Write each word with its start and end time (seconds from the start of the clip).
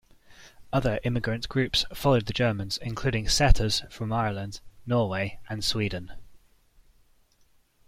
Other 0.73 0.99
immigrant 1.03 1.47
groups 1.47 1.85
followed 1.93 2.25
the 2.25 2.33
Germans 2.33 2.79
including 2.79 3.27
setters 3.29 3.83
from 3.91 4.11
Ireland, 4.11 4.59
Norway 4.83 5.39
and 5.47 5.63
Sweden. 5.63 6.11